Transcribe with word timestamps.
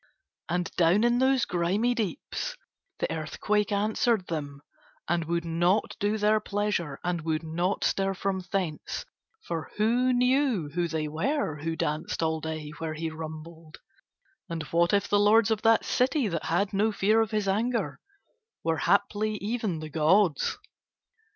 And 0.49 0.71
down 0.77 1.03
in 1.03 1.19
those 1.19 1.45
grimy 1.45 1.93
deeps 1.93 2.57
the 2.97 3.13
earthquake 3.15 3.71
answered 3.71 4.25
them, 4.25 4.63
and 5.07 5.25
would 5.25 5.45
not 5.45 5.95
do 5.99 6.17
their 6.17 6.39
pleasure 6.39 6.99
and 7.03 7.21
would 7.21 7.43
not 7.43 7.83
stir 7.83 8.15
from 8.15 8.43
thence, 8.51 9.05
for 9.45 9.69
who 9.77 10.11
knew 10.11 10.69
who 10.69 10.87
they 10.87 11.07
were 11.07 11.57
who 11.57 11.75
danced 11.75 12.23
all 12.23 12.41
day 12.41 12.71
where 12.79 12.95
he 12.95 13.11
rumbled, 13.11 13.77
and 14.49 14.63
what 14.71 14.91
if 14.91 15.07
the 15.07 15.19
lords 15.19 15.51
of 15.51 15.61
that 15.61 15.85
city 15.85 16.27
that 16.29 16.45
had 16.45 16.73
no 16.73 16.91
fear 16.91 17.21
of 17.21 17.29
his 17.29 17.47
anger 17.47 17.99
were 18.63 18.77
haply 18.77 19.35
even 19.35 19.81
the 19.81 19.89
gods! 19.91 20.57